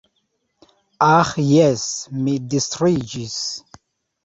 [1.07, 1.85] Aĥ jes,
[2.25, 3.39] mi distriĝis.